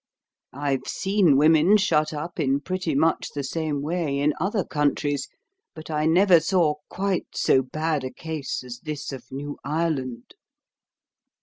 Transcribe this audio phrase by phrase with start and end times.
[0.55, 5.27] I've seen women shut up in pretty much the same way in other countries,
[5.75, 10.33] but I never saw quite so bad a case as this of New Ireland."